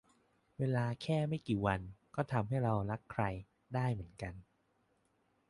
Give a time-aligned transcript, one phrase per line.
[0.57, 1.81] เวลาแค่ไม่กี่วัน
[2.15, 3.23] ก็ทำให้เรารักใคร
[3.75, 4.33] ได้เหมือนกัน